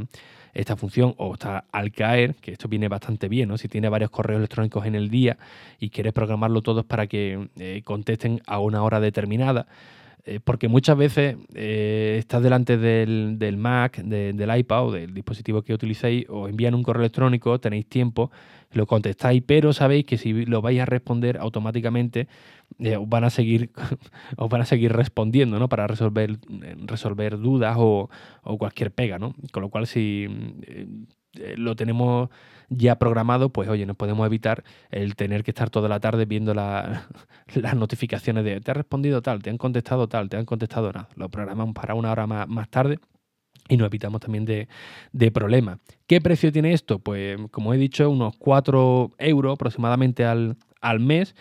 esta 0.53 0.75
función, 0.75 1.13
o 1.17 1.33
está 1.33 1.65
al 1.71 1.91
caer, 1.91 2.35
que 2.35 2.51
esto 2.51 2.67
viene 2.67 2.87
bastante 2.87 3.27
bien, 3.27 3.49
¿no? 3.49 3.57
Si 3.57 3.67
tiene 3.67 3.89
varios 3.89 4.11
correos 4.11 4.39
electrónicos 4.39 4.85
en 4.85 4.95
el 4.95 5.09
día 5.09 5.37
y 5.79 5.89
quieres 5.89 6.13
programarlo 6.13 6.61
todos 6.61 6.85
para 6.85 7.07
que 7.07 7.49
eh, 7.57 7.81
contesten 7.83 8.41
a 8.47 8.59
una 8.59 8.83
hora 8.83 8.99
determinada, 8.99 9.67
eh, 10.23 10.39
porque 10.43 10.67
muchas 10.67 10.97
veces 10.97 11.37
eh, 11.55 12.17
estás 12.19 12.43
delante 12.43 12.77
del, 12.77 13.57
Mac, 13.57 13.97
del 13.97 14.57
iPad 14.57 14.85
o 14.85 14.91
del 14.91 15.13
dispositivo 15.13 15.63
que 15.63 15.73
utilicéis, 15.73 16.25
o 16.29 16.47
envían 16.47 16.75
un 16.75 16.83
correo 16.83 17.01
electrónico, 17.01 17.59
tenéis 17.59 17.87
tiempo, 17.87 18.31
lo 18.71 18.85
contestáis, 18.85 19.41
pero 19.45 19.73
sabéis 19.73 20.05
que 20.05 20.17
si 20.17 20.45
lo 20.45 20.61
vais 20.61 20.79
a 20.79 20.85
responder 20.85 21.37
automáticamente, 21.37 22.27
eh, 22.79 22.97
os, 22.97 23.09
van 23.09 23.23
a 23.23 23.29
seguir, 23.29 23.71
os 24.37 24.49
van 24.49 24.61
a 24.61 24.65
seguir 24.65 24.93
respondiendo 24.93 25.59
¿no? 25.59 25.67
para 25.69 25.87
resolver, 25.87 26.37
resolver 26.85 27.39
dudas 27.39 27.75
o, 27.79 28.09
o 28.43 28.57
cualquier 28.57 28.91
pega. 28.91 29.17
¿no? 29.17 29.33
Con 29.51 29.63
lo 29.63 29.69
cual, 29.69 29.87
si 29.87 30.27
lo 31.33 31.75
tenemos 31.75 32.29
ya 32.69 32.97
programado, 32.97 33.49
pues 33.49 33.67
oye, 33.69 33.85
nos 33.85 33.97
podemos 33.97 34.25
evitar 34.25 34.63
el 34.89 35.15
tener 35.15 35.43
que 35.43 35.51
estar 35.51 35.69
toda 35.69 35.89
la 35.89 35.99
tarde 35.99 36.25
viendo 36.25 36.53
las 36.53 37.75
notificaciones 37.75 38.43
de 38.45 38.61
te 38.61 38.71
ha 38.71 38.73
respondido 38.73 39.21
tal, 39.21 39.41
te 39.41 39.49
han 39.49 39.57
contestado 39.57 40.07
tal, 40.07 40.29
te 40.29 40.37
han 40.37 40.45
contestado 40.45 40.91
nada. 40.91 41.09
Lo 41.15 41.29
programamos 41.29 41.75
para 41.75 41.95
una 41.95 42.11
hora 42.11 42.27
más, 42.27 42.69
tarde 42.69 42.99
y 43.67 43.77
nos 43.77 43.87
evitamos 43.87 44.21
también 44.21 44.45
de, 44.45 44.67
de, 45.11 45.31
problemas. 45.31 45.79
¿Qué 46.07 46.21
precio 46.21 46.51
tiene 46.51 46.73
esto? 46.73 46.99
Pues 46.99 47.37
como 47.51 47.73
he 47.73 47.77
dicho, 47.77 48.09
unos 48.09 48.35
4 48.37 49.11
euros 49.17 49.53
aproximadamente 49.53 50.25
al, 50.25 50.57
al 50.81 50.99
mes 50.99 51.35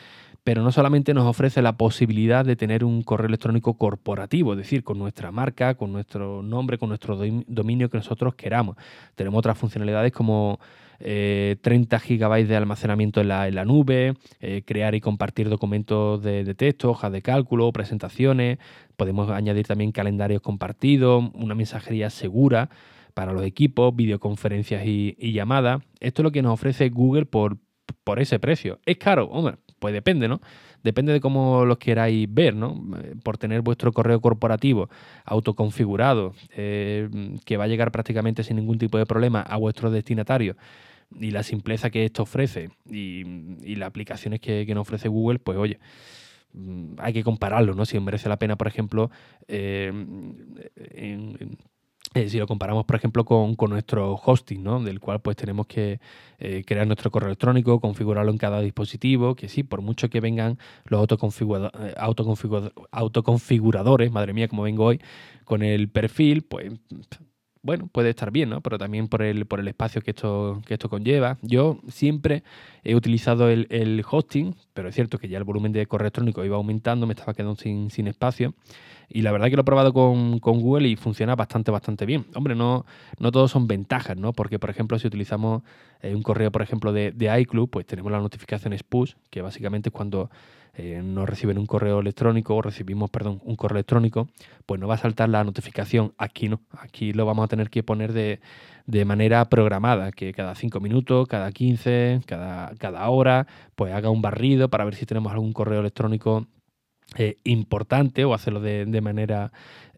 pero 0.50 0.64
no 0.64 0.72
solamente 0.72 1.14
nos 1.14 1.26
ofrece 1.26 1.62
la 1.62 1.76
posibilidad 1.76 2.44
de 2.44 2.56
tener 2.56 2.82
un 2.82 3.02
correo 3.02 3.28
electrónico 3.28 3.74
corporativo, 3.74 4.54
es 4.54 4.58
decir, 4.58 4.82
con 4.82 4.98
nuestra 4.98 5.30
marca, 5.30 5.76
con 5.76 5.92
nuestro 5.92 6.42
nombre, 6.42 6.76
con 6.76 6.88
nuestro 6.88 7.16
dominio 7.46 7.88
que 7.88 7.98
nosotros 7.98 8.34
queramos. 8.34 8.74
Tenemos 9.14 9.38
otras 9.38 9.56
funcionalidades 9.56 10.10
como 10.10 10.58
30 10.98 11.04
eh, 11.04 12.00
gigabytes 12.00 12.48
de 12.48 12.56
almacenamiento 12.56 13.20
en 13.20 13.28
la, 13.28 13.64
nube, 13.64 14.14
eh, 14.40 14.62
crear 14.66 14.96
y 14.96 15.00
compartir 15.00 15.48
documentos 15.48 16.20
de, 16.20 16.52
texto, 16.56 16.90
hojas 16.90 17.12
de 17.12 17.22
cálculo, 17.22 17.70
presentaciones, 17.70 18.58
podemos 18.96 19.30
añadir 19.30 19.68
también 19.68 19.92
calendarios 19.92 20.42
compartidos, 20.42 21.30
una 21.34 21.54
mensajería 21.54 22.10
segura 22.10 22.70
para 23.14 23.32
los 23.32 23.44
equipos, 23.44 23.94
videoconferencias 23.94 24.82
y, 24.84 25.14
llamadas. 25.32 25.80
Esto 26.00 26.22
es 26.22 26.24
lo 26.24 26.32
que 26.32 26.42
nos 26.42 26.54
ofrece 26.54 26.88
Google 26.88 27.26
por 27.26 27.56
ese 28.16 28.40
precio. 28.40 28.80
¿Es 28.84 28.96
caro? 28.96 29.26
Hombre, 29.26 29.54
pues 29.80 29.92
depende, 29.92 30.28
¿no? 30.28 30.40
Depende 30.84 31.12
de 31.12 31.20
cómo 31.20 31.64
los 31.64 31.78
queráis 31.78 32.32
ver, 32.32 32.54
¿no? 32.54 32.80
Eh, 33.02 33.16
por 33.22 33.36
tener 33.36 33.62
vuestro 33.62 33.92
correo 33.92 34.20
corporativo 34.20 34.88
autoconfigurado, 35.24 36.34
que 36.54 37.56
va 37.58 37.64
a 37.64 37.66
llegar 37.66 37.90
prácticamente 37.90 38.44
sin 38.44 38.56
ningún 38.56 38.78
tipo 38.78 38.96
de 38.96 39.06
problema 39.06 39.42
a 39.42 39.56
vuestros 39.56 39.92
destinatarios 39.92 40.56
y 41.18 41.30
la 41.30 41.42
simpleza 41.42 41.90
que 41.90 42.04
esto 42.04 42.22
ofrece 42.22 42.70
y, 42.88 43.24
las 43.76 43.88
aplicaciones 43.88 44.40
que, 44.40 44.66
nos 44.74 44.82
ofrece 44.82 45.08
Google, 45.08 45.38
pues 45.38 45.58
oye, 45.58 45.78
mm, 46.52 46.94
hay 46.98 47.12
que 47.12 47.24
compararlo, 47.24 47.74
¿no? 47.74 47.84
Si 47.84 47.98
merece 47.98 48.28
la 48.28 48.38
pena, 48.38 48.56
por 48.56 48.68
ejemplo, 48.68 49.10
eh, 49.48 49.92
eh, 52.14 52.28
si 52.28 52.38
lo 52.38 52.46
comparamos, 52.48 52.84
por 52.86 52.96
ejemplo, 52.96 53.24
con, 53.24 53.54
nuestro 53.68 54.14
hosting, 54.14 54.64
¿no? 54.64 54.82
Del 54.82 54.98
cual 54.98 55.20
pues 55.20 55.36
tenemos 55.36 55.68
que 55.68 56.00
eh, 56.38 56.64
crear 56.66 56.86
nuestro 56.86 57.12
correo 57.12 57.28
electrónico, 57.28 57.80
configurarlo 57.80 58.32
en 58.32 58.38
cada 58.38 58.60
dispositivo, 58.60 59.36
que 59.36 59.48
sí, 59.48 59.62
por 59.62 59.80
mucho 59.80 60.10
que 60.10 60.20
vengan 60.20 60.58
los 60.86 61.06
autoconfiguradores, 62.90 64.10
madre 64.10 64.32
mía, 64.32 64.48
como 64.48 64.62
vengo 64.64 64.86
hoy, 64.86 65.00
con 65.44 65.62
el 65.62 65.88
perfil, 65.88 66.42
pues 66.42 66.72
bueno, 67.62 67.88
puede 67.88 68.10
estar 68.10 68.30
bien, 68.30 68.48
¿no? 68.48 68.60
Pero 68.62 68.78
también 68.78 69.08
por 69.08 69.22
el, 69.22 69.44
por 69.46 69.60
el 69.60 69.68
espacio 69.68 70.00
que 70.00 70.12
esto, 70.12 70.62
que 70.66 70.74
esto 70.74 70.88
conlleva. 70.88 71.36
Yo 71.42 71.78
siempre 71.88 72.42
he 72.84 72.94
utilizado 72.94 73.50
el, 73.50 74.04
hosting, 74.08 74.54
pero 74.72 74.88
es 74.88 74.94
cierto 74.94 75.18
que 75.18 75.28
ya 75.28 75.36
el 75.36 75.44
volumen 75.44 75.72
de 75.72 75.86
correo 75.86 76.06
electrónico 76.06 76.44
iba 76.44 76.56
aumentando, 76.56 77.06
me 77.06 77.12
estaba 77.12 77.34
quedando 77.34 77.56
sin, 77.56 77.90
sin 77.90 78.06
espacio. 78.06 78.54
Y 79.12 79.22
la 79.22 79.32
verdad 79.32 79.48
que 79.48 79.56
lo 79.56 79.62
he 79.62 79.64
probado 79.64 79.92
con, 79.92 80.38
Google 80.38 80.88
y 80.88 80.96
funciona 80.96 81.34
bastante, 81.34 81.70
bastante 81.70 82.06
bien. 82.06 82.26
Hombre, 82.34 82.54
no, 82.54 82.86
no 83.18 83.32
todos 83.32 83.50
son 83.50 83.66
ventajas, 83.66 84.16
¿no? 84.16 84.32
Porque, 84.32 84.58
por 84.58 84.70
ejemplo, 84.70 84.98
si 84.98 85.08
utilizamos 85.08 85.62
eh, 86.00 86.14
un 86.14 86.22
correo, 86.22 86.50
por 86.52 86.62
ejemplo, 86.62 86.92
de, 86.92 87.10
de 87.10 87.40
iCloud, 87.40 87.68
pues 87.68 87.86
tenemos 87.86 88.10
las 88.12 88.22
notificaciones 88.22 88.84
push, 88.84 89.14
que 89.28 89.42
básicamente 89.42 89.88
es 89.88 89.92
cuando 89.92 90.30
eh, 90.74 91.00
nos 91.02 91.28
reciben 91.28 91.58
un 91.58 91.66
correo 91.66 92.00
electrónico 92.00 92.54
o 92.54 92.62
recibimos, 92.62 93.10
perdón, 93.10 93.40
un 93.44 93.56
correo 93.56 93.76
electrónico, 93.76 94.28
pues 94.66 94.80
no 94.80 94.88
va 94.88 94.94
a 94.94 94.98
saltar 94.98 95.28
la 95.28 95.44
notificación. 95.44 96.12
Aquí 96.18 96.48
no, 96.48 96.60
aquí 96.70 97.12
lo 97.12 97.26
vamos 97.26 97.44
a 97.44 97.48
tener 97.48 97.70
que 97.70 97.82
poner 97.82 98.12
de, 98.12 98.40
manera 99.04 99.44
programada, 99.46 100.12
que 100.12 100.32
cada 100.32 100.54
5 100.54 100.80
minutos, 100.80 101.28
cada 101.28 101.52
15, 101.52 102.22
cada, 102.26 102.74
cada 102.76 103.08
hora, 103.08 103.46
pues 103.74 103.92
haga 103.92 104.10
un 104.10 104.22
barrido 104.22 104.68
para 104.68 104.84
ver 104.84 104.94
si 104.94 105.06
tenemos 105.06 105.32
algún 105.32 105.52
correo 105.52 105.80
electrónico 105.80 106.46
eh, 107.16 107.38
importante 107.44 108.24
o 108.24 108.34
hacerlo 108.34 108.60
de, 108.60 108.84
de 108.86 109.00
manera 109.00 109.52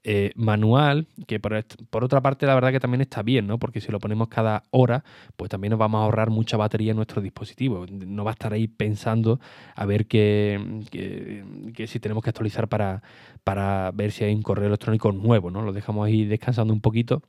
eh, 0.04 0.33
manual, 0.35 1.07
que 1.28 1.38
por, 1.38 1.64
por, 1.88 2.02
otra 2.02 2.21
parte 2.21 2.45
la 2.45 2.57
verdad 2.57 2.73
que 2.73 2.81
también 2.81 3.02
está 3.02 3.23
bien, 3.23 3.47
¿no? 3.47 3.59
Porque 3.59 3.81
si 3.81 3.92
lo 3.92 4.00
ponemos 4.00 4.26
cada 4.26 4.64
hora, 4.73 5.04
pues 5.37 5.49
también 5.49 5.71
nos 5.71 5.78
vamos 5.78 6.00
a 6.00 6.04
ahorrar 6.04 6.28
mucha 6.28 6.57
batería 6.57 6.90
en 6.90 6.97
nuestro 6.97 7.23
dispositivo. 7.23 7.87
No 7.88 8.25
va 8.25 8.33
a 8.33 8.35
estar 8.35 8.52
ahí 8.52 8.66
pensando 8.66 9.38
a 9.76 9.87
ver 9.87 10.07
que, 10.07 10.83
que, 10.90 11.87
si 11.87 12.00
tenemos 12.00 12.25
que 12.25 12.31
actualizar 12.31 12.66
para, 12.66 13.04
para 13.45 13.92
ver 13.92 14.11
si 14.11 14.25
hay 14.25 14.35
un 14.35 14.42
correo 14.42 14.66
electrónico 14.66 15.12
nuevo, 15.12 15.52
¿no? 15.52 15.62
Lo 15.62 15.73
dejamos 15.73 16.04
ahí 16.04 16.25
descansando 16.25 16.75
un 16.75 16.81
poquito. 16.81 17.23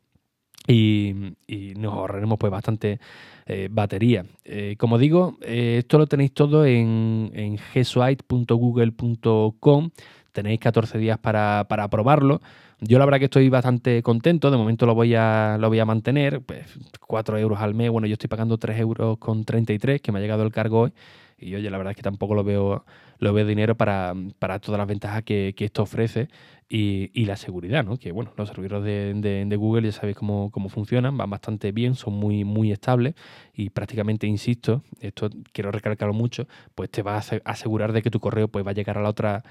Y, 0.67 1.35
nos 1.75 1.93
ahorraremos 1.93 2.37
pues 2.37 2.51
bastante 2.51 2.99
eh, 3.45 3.67
batería. 3.69 4.25
Eh, 4.45 4.75
como 4.77 4.97
digo, 4.97 5.37
esto 5.41 5.97
lo 5.97 6.07
tenéis 6.07 6.33
todo 6.33 6.65
en, 6.65 7.31
en 7.33 7.57
gsuite.google.com 7.57 9.89
tenéis 10.33 10.59
14 10.59 10.97
días 10.97 11.17
para, 11.19 11.65
para 11.69 11.87
probarlo. 11.87 12.41
Yo 12.81 12.99
la 12.99 13.05
verdad 13.05 13.19
que 13.19 13.25
estoy 13.25 13.47
bastante 13.47 14.03
contento, 14.03 14.51
de 14.51 14.57
momento 14.57 14.85
lo 14.85 14.93
voy 14.93 15.15
a, 15.15 15.57
lo 15.57 15.69
voy 15.69 15.79
a 15.79 15.85
mantener, 15.85 16.41
pues 16.41 16.65
4 17.07 17.37
euros 17.37 17.61
al 17.61 17.73
mes, 17.73 17.89
bueno, 17.89 18.07
yo 18.07 18.13
estoy 18.13 18.27
pagando 18.27 18.57
3 18.57 18.77
euros 18.77 19.17
con 19.19 19.45
33, 19.45 20.01
que 20.01 20.11
me 20.11 20.19
ha 20.19 20.21
llegado 20.21 20.43
el 20.43 20.51
cargo 20.51 20.81
hoy, 20.81 20.93
y 21.37 21.55
oye, 21.55 21.69
la 21.69 21.77
verdad 21.77 21.91
es 21.91 21.97
que 21.97 22.03
tampoco 22.03 22.35
lo 22.35 22.43
veo, 22.43 22.85
lo 23.19 23.33
veo 23.33 23.45
dinero 23.45 23.75
para, 23.75 24.13
todas 24.61 24.77
las 24.77 24.87
ventajas 24.87 25.23
que, 25.23 25.53
esto 25.57 25.83
ofrece 25.83 26.27
y, 26.75 27.25
la 27.25 27.37
seguridad, 27.37 27.85
¿no? 27.85 27.97
Que 27.97 28.11
bueno, 28.11 28.33
los 28.35 28.49
servidores 28.49 28.83
de, 28.83 29.55
Google 29.55 29.83
ya 29.83 29.91
sabéis 29.91 30.17
cómo, 30.17 30.49
cómo, 30.49 30.69
funcionan, 30.69 31.15
van 31.15 31.29
bastante 31.29 31.71
bien, 31.71 31.93
son 31.93 32.15
muy, 32.15 32.43
muy 32.45 32.71
estables 32.71 33.13
y 33.53 33.69
prácticamente, 33.69 34.25
insisto, 34.25 34.81
esto 34.99 35.29
quiero 35.51 35.71
recalcarlo 35.71 36.15
mucho, 36.15 36.47
pues 36.73 36.89
te 36.89 37.03
va 37.03 37.17
a 37.17 37.23
asegurar 37.45 37.93
de 37.93 38.01
que 38.01 38.09
tu 38.09 38.19
correo 38.19 38.47
pues, 38.47 38.65
va 38.65 38.71
a 38.71 38.73
llegar 38.73 38.97
a 38.97 39.01
la 39.03 39.09
otra 39.09 39.43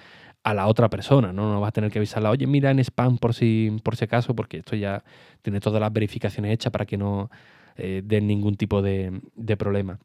a 0.42 0.54
la 0.54 0.66
otra 0.66 0.90
persona, 0.90 1.32
¿no? 1.32 1.52
No 1.52 1.60
vas 1.60 1.68
a 1.68 1.72
tener 1.72 1.92
que 1.92 2.00
avisarla, 2.00 2.28
oye, 2.30 2.48
mira 2.48 2.72
en 2.72 2.80
spam 2.80 3.18
por 3.18 3.32
si, 3.32 3.70
por 3.84 3.94
si 3.94 4.04
acaso, 4.04 4.34
porque 4.34 4.56
esto 4.56 4.74
ya 4.74 5.04
tiene 5.42 5.60
todas 5.60 5.80
las 5.80 5.92
verificaciones 5.92 6.52
hechas 6.52 6.72
para 6.72 6.84
que 6.84 6.96
no 6.96 7.30
eh, 7.76 8.02
den 8.04 8.26
ningún 8.26 8.56
tipo 8.56 8.82
de, 8.82 9.20
de, 9.36 9.56
problema. 9.56 10.00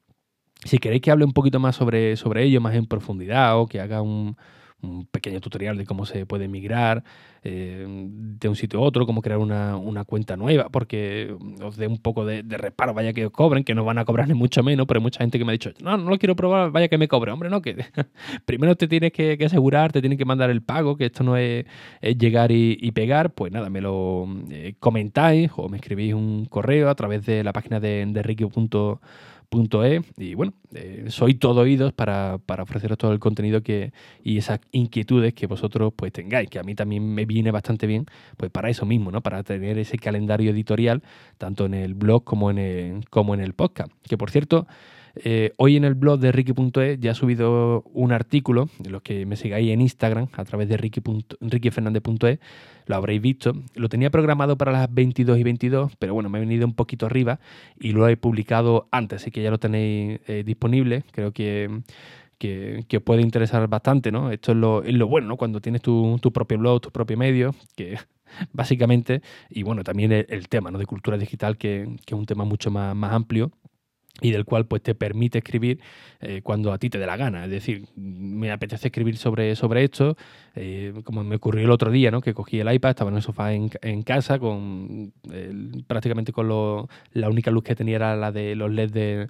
Si 0.64 0.78
queréis 0.78 1.02
que 1.02 1.10
hable 1.10 1.26
un 1.26 1.34
poquito 1.34 1.60
más 1.60 1.76
sobre, 1.76 2.16
sobre 2.18 2.44
ello, 2.44 2.62
más 2.62 2.76
en 2.76 2.86
profundidad, 2.86 3.60
o 3.60 3.66
que 3.66 3.82
haga 3.82 4.04
un, 4.04 4.38
un 4.82 5.06
pequeño 5.08 5.42
tutorial 5.42 5.78
de 5.78 5.86
cómo 5.86 6.06
se 6.06 6.26
puede 6.26 6.48
migrar 6.48 7.04
eh, 7.44 7.86
de 7.88 8.50
un 8.50 8.56
sitio 8.56 8.80
a 8.80 8.84
otro, 8.84 9.06
cómo 9.06 9.22
crear 9.22 9.40
una, 9.40 10.04
cuenta 10.06 10.38
nueva, 10.38 10.70
porque 10.70 11.36
os 11.64 11.78
dé 11.78 11.88
un 11.88 11.98
poco 11.98 12.26
de, 12.26 12.44
reparo, 12.44 12.94
vaya 12.94 13.14
que 13.14 13.26
os 13.26 13.32
cobren, 13.32 13.64
que 13.64 13.74
no 13.74 13.84
van 13.86 13.98
a 13.98 14.06
cobrar 14.06 14.28
ni 14.28 14.34
mucho 14.34 14.64
menos, 14.64 14.86
pero 14.86 15.00
hay 15.00 15.04
mucha 15.04 15.20
gente 15.20 15.40
que 15.40 15.46
me 15.46 15.52
ha 15.52 15.54
dicho, 15.54 15.72
no, 15.82 15.98
no 15.98 16.10
lo 16.10 16.18
quiero 16.18 16.36
probar, 16.36 16.72
vaya 16.72 16.88
que 16.88 16.98
me 16.98 17.08
cobre. 17.08 17.32
Hombre, 17.32 17.50
no, 17.50 17.62
que 17.62 17.76
primero 18.46 18.76
te 18.76 18.88
tienes 18.88 19.12
que, 19.12 19.38
asegurar, 19.44 19.92
te 19.92 20.02
tienen 20.02 20.18
que 20.18 20.26
mandar 20.26 20.50
el 20.50 20.62
pago, 20.62 20.96
que 20.98 21.06
esto 21.06 21.24
no 21.24 21.38
es, 21.38 21.66
llegar 22.02 22.52
y, 22.52 22.92
pegar, 22.92 23.32
pues 23.34 23.52
nada, 23.52 23.70
me 23.70 23.82
lo 23.82 24.28
eh, 24.50 24.76
comentáis 24.80 25.52
o 25.56 25.70
me 25.70 25.78
escribís 25.78 26.14
un 26.14 26.46
correo 26.46 26.90
a 26.90 26.96
través 26.96 27.26
de 27.26 27.44
la 27.44 27.54
página 27.54 27.80
de, 27.80 28.06
de 28.08 28.24
e, 29.52 30.02
y 30.18 30.36
bueno, 30.36 30.54
eh, 30.74 31.06
soy 31.08 31.36
todo 31.36 31.62
oídos 31.62 31.94
para, 31.94 32.38
para, 32.46 32.64
ofreceros 32.64 32.98
todo 32.98 33.14
el 33.14 33.20
contenido 33.20 33.62
que, 33.64 33.94
y 34.24 34.38
esas 34.38 34.60
inquietudes 34.72 35.34
que 35.34 35.48
vosotros 35.48 35.94
pues 35.96 36.12
tengáis, 36.12 36.50
que 36.50 36.60
a 36.60 36.64
mí 36.64 36.76
también 36.76 37.14
me 37.14 37.26
viene 37.26 37.52
bastante 37.52 37.88
bien, 37.88 38.06
pues 38.36 38.52
para 38.52 38.70
eso 38.70 38.86
mismo, 38.86 39.10
¿no? 39.10 39.22
Para 39.22 39.44
tener 39.44 39.78
ese 39.78 39.98
calendario 39.98 40.52
editorial, 40.52 41.02
tanto 41.38 41.66
en 41.66 41.74
el 41.74 41.94
blog 41.94 42.24
como 42.24 42.52
en 42.52 42.58
el, 42.58 43.10
como 43.10 43.34
en 43.34 43.40
el 43.40 43.54
podcast. 43.54 43.92
Que 44.04 44.18
por 44.18 44.32
cierto, 44.32 44.68
eh, 45.24 45.54
hoy 45.58 45.76
en 45.76 45.84
el 45.84 45.96
blog 45.96 46.20
de 46.20 46.32
Ricky.e 46.32 46.98
ya 47.00 47.12
he 47.12 47.16
subido 47.16 47.84
un 47.94 48.12
artículo, 48.12 48.70
los 48.88 49.02
que 49.02 49.26
me 49.26 49.36
sigáis 49.36 49.70
en 49.70 49.82
Instagram 49.82 50.28
a 50.34 50.46
través 50.46 50.70
de 50.70 50.78
rickyfernandez.e, 50.78 52.40
lo 52.86 52.96
habréis 52.96 53.22
visto. 53.22 53.54
Lo 53.76 53.90
tenía 53.90 54.10
programado 54.10 54.58
para 54.58 54.72
las 54.72 54.94
22 54.94 55.38
y 55.38 55.44
22, 55.44 55.96
pero 55.98 56.14
bueno, 56.14 56.30
me 56.30 56.38
he 56.38 56.42
venido 56.42 56.66
un 56.66 56.74
poquito 56.74 57.06
arriba 57.06 57.40
y 57.80 57.92
lo 57.92 58.08
he 58.08 58.18
publicado 58.18 58.88
antes, 58.92 59.22
así 59.22 59.32
que 59.32 59.44
ya 59.44 59.52
lo 59.52 59.60
tenéis 59.60 60.20
eh, 60.28 60.44
disponible. 60.46 61.04
Creo 61.12 61.32
que 61.32 61.82
que, 62.38 62.86
que, 62.88 63.00
puede 63.00 63.22
interesar 63.24 63.68
bastante, 63.68 64.12
¿no? 64.12 64.32
Esto 64.32 64.52
es 64.52 64.58
lo, 64.60 64.84
es 64.84 64.94
lo 64.94 65.08
bueno, 65.08 65.28
¿no? 65.28 65.38
Cuando 65.38 65.60
tienes 65.60 65.82
tu, 65.82 66.20
tu, 66.22 66.32
propio 66.32 66.60
blog, 66.60 66.82
tu 66.82 66.92
propio 66.92 67.18
medio, 67.18 67.56
que 67.76 67.98
básicamente, 68.54 69.22
y 69.50 69.64
bueno, 69.64 69.84
también 69.84 70.12
el, 70.12 70.48
tema, 70.48 70.70
¿no? 70.70 70.78
De 70.78 70.86
cultura 70.86 71.18
digital, 71.18 71.58
que, 71.58 71.96
que, 72.06 72.14
es 72.14 72.20
un 72.20 72.28
tema 72.28 72.46
mucho 72.46 72.70
más, 72.70 72.96
más 72.96 73.12
amplio 73.12 73.52
y 74.22 74.32
del 74.32 74.46
cual 74.46 74.66
pues 74.66 74.82
te 74.82 74.96
permite 74.96 75.40
escribir 75.40 75.80
eh, 76.20 76.42
cuando 76.44 76.74
a 76.74 76.78
ti 76.78 76.90
te 76.90 76.98
dé 76.98 77.06
la 77.06 77.18
gana. 77.18 77.46
Es 77.46 77.52
decir, 77.52 77.86
me 77.96 78.52
apetece 78.52 78.88
escribir 78.88 79.18
sobre, 79.18 79.56
sobre 79.56 79.84
esto, 79.84 80.18
eh, 80.56 80.94
como 81.04 81.24
me 81.24 81.36
ocurrió 81.36 81.66
el 81.66 81.72
otro 81.72 81.92
día, 81.92 82.12
¿no? 82.12 82.22
que 82.22 82.34
cogí 82.34 82.60
el 82.60 82.72
iPad, 82.72 82.92
estaba 82.92 83.12
en 83.12 83.18
el 83.18 83.22
sofá 83.22 83.54
en, 83.54 83.70
casa, 84.04 84.40
con 84.40 85.14
prácticamente 85.88 86.32
con 86.32 86.48
lo, 86.48 86.90
la 87.14 87.30
única 87.30 87.52
luz 87.52 87.64
que 87.64 87.76
tenía 87.76 87.98
era 87.98 88.16
la 88.16 88.32
de 88.32 88.56
los 88.56 88.72
LEDs 88.72 88.92
de, 88.92 89.28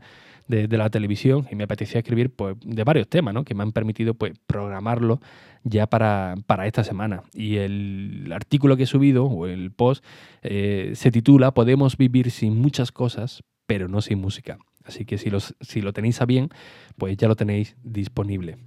de, 0.47 0.77
la 0.77 0.89
televisión 0.89 1.45
y 1.51 1.55
me 1.55 1.65
apetecía 1.65 1.99
escribir 1.99 2.29
pues, 2.29 2.55
de 2.63 2.83
varios 2.83 3.07
temas 3.07 3.33
¿no? 3.33 3.43
que 3.43 3.53
me 3.53 3.63
han 3.63 3.71
permitido 3.71 4.13
pues, 4.13 4.33
programarlo 4.47 5.19
ya 5.63 5.87
para, 5.87 6.35
para, 6.45 6.65
esta 6.65 6.83
semana. 6.83 7.23
Y 7.33 7.57
el 7.57 8.31
artículo 8.33 8.77
que 8.77 8.83
he 8.83 8.87
subido, 8.87 9.25
o 9.25 9.47
el 9.47 9.71
post, 9.71 10.03
eh, 10.41 10.91
se 10.95 11.11
titula 11.11 11.53
Podemos 11.53 11.97
vivir 11.97 12.31
sin 12.31 12.57
muchas 12.57 12.91
cosas, 12.91 13.43
pero 13.65 13.87
no 13.87 14.01
sin 14.01 14.19
música. 14.19 14.57
Así 14.87 15.05
que 15.05 15.17
si, 15.17 15.81
lo 15.81 15.93
tenéis 15.93 16.21
a 16.21 16.25
bien, 16.25 16.49
pues 16.97 17.17
ya 17.17 17.27
lo 17.27 17.35
tenéis 17.35 17.75
disponible. 17.83 18.57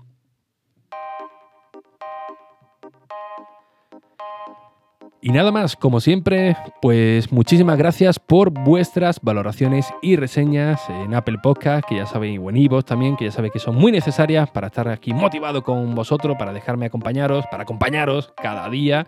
Y 5.23 5.33
nada 5.33 5.53
más, 5.53 5.77
como 5.77 6.01
siempre, 6.01 6.57
pues 6.81 7.31
muchísimas 7.31 7.77
gracias 7.77 8.19
por 8.19 8.51
vuestras 8.51 9.21
valoraciones 9.21 9.87
y 10.01 10.17
reseñas 10.17 10.81
en 10.89 11.15
Apple 11.15 11.37
Podcast, 11.43 11.87
que 11.87 11.97
ya 11.97 12.07
sabéis, 12.07 12.41
o 12.43 12.49
en 12.49 12.57
iVoox 12.57 12.87
también, 12.87 13.17
que 13.19 13.27
ya 13.27 13.31
sabéis 13.31 13.53
que 13.53 13.59
son 13.59 13.77
muy 13.77 13.93
necesarias 13.93 14.51
para 14.51 14.69
estar 14.69 14.89
aquí 14.89 15.13
motivado 15.13 15.63
con 15.63 15.95
vosotros, 15.95 16.37
para 16.39 16.55
dejarme 16.55 16.87
acompañaros, 16.87 17.45
para 17.51 17.65
acompañaros 17.65 18.33
cada 18.43 18.71
día 18.71 19.07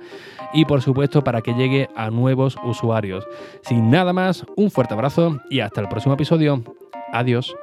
y 0.53 0.67
por 0.67 0.83
supuesto 0.83 1.25
para 1.25 1.41
que 1.41 1.55
llegue 1.55 1.89
a 1.97 2.11
nuevos 2.11 2.59
usuarios. 2.63 3.27
Sin 3.63 3.91
nada 3.91 4.13
más, 4.13 4.45
un 4.55 4.71
fuerte 4.71 4.93
abrazo 4.93 5.41
y 5.49 5.61
hasta 5.61 5.81
el 5.81 5.89
próximo 5.89 6.13
episodio. 6.13 6.63
Adiós. 7.13 7.55